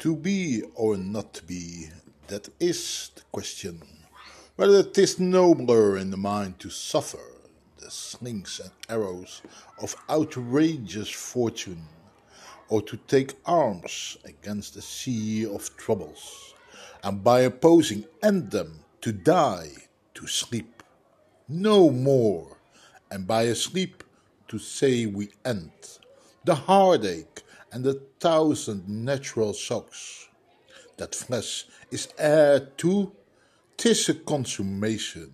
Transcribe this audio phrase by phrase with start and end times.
[0.00, 1.90] To be or not to be,
[2.28, 3.82] that is the question.
[4.56, 7.20] Whether it is nobler in the mind to suffer
[7.76, 9.42] the slings and arrows
[9.78, 11.84] of outrageous fortune,
[12.70, 16.54] or to take arms against a sea of troubles,
[17.04, 19.68] and by opposing end them to die,
[20.14, 20.82] to sleep,
[21.46, 22.56] no more,
[23.10, 24.02] and by a sleep
[24.48, 25.72] to say we end
[26.46, 27.29] the heartache
[27.72, 30.28] and the thousand natural shocks.
[30.96, 33.12] That flesh is heir to,
[33.76, 35.32] tis a consummation,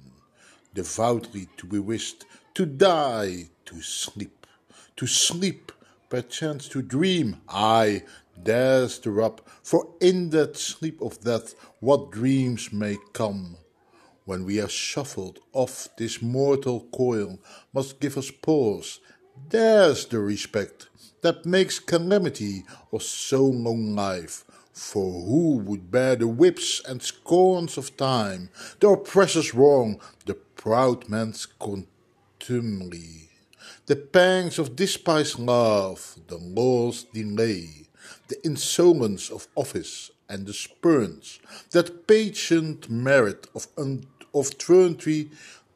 [0.75, 2.25] devoutly to be wished,
[2.55, 4.47] to die, to sleep,
[4.97, 5.73] to sleep,
[6.09, 8.03] perchance to dream, aye,
[8.37, 13.57] there's the rub, for in that sleep of death what dreams may come,
[14.25, 17.39] when we are shuffled off this mortal coil,
[17.73, 19.01] must give us pause,
[19.49, 20.89] there's the respect
[21.23, 24.45] that makes calamity of so long life.
[24.73, 31.09] For who would bear the whips and scorns of time, the oppressor's wrong, the proud
[31.09, 33.31] man's contumely,
[33.87, 37.87] the pangs of despised love, the law's delay,
[38.29, 41.39] the insolence of office, and the spurns.
[41.71, 44.53] That patient merit of, un- of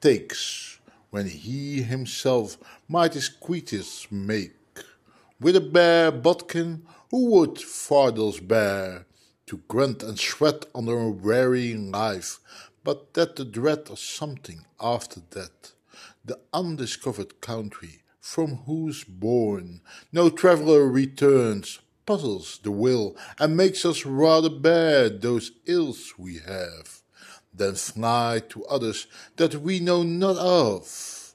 [0.01, 0.80] takes,
[1.11, 2.57] when he himself
[2.89, 4.55] might his quittance make?
[5.41, 9.07] With a bare bodkin, who would fardels bear,
[9.47, 12.39] to grunt and sweat under a wearying life,
[12.85, 15.73] but that the dread of something after death,
[16.25, 19.81] the undiscovered country, from whose bourne
[20.13, 27.03] no traveller returns, puzzles the will, and makes us rather bear those ills we have,
[27.53, 29.07] than fly to others
[29.37, 31.35] that we know not of.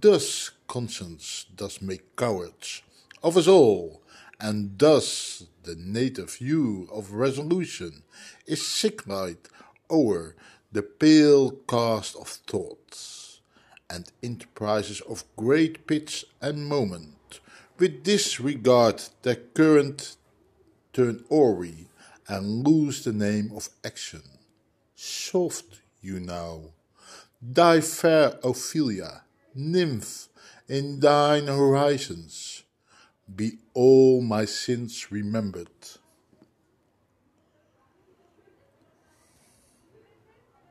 [0.00, 2.82] Thus conscience does make cowards
[3.22, 4.02] of us all,
[4.40, 8.02] and thus the native hue of resolution
[8.46, 9.48] is sicklight
[9.90, 10.36] o'er
[10.70, 13.40] the pale cast of thoughts,
[13.90, 17.40] and enterprises of great pitch and moment,
[17.78, 20.16] with disregard their current
[20.92, 21.86] turn awry
[22.28, 24.37] and lose the name of action.
[25.00, 26.60] Soft you now,
[27.40, 29.22] thy fair Ophelia,
[29.54, 30.26] nymph
[30.66, 32.64] in thine orisons,
[33.32, 35.68] be all my sins remembered.